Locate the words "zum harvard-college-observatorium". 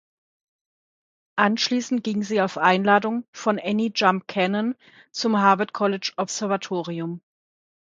5.11-7.21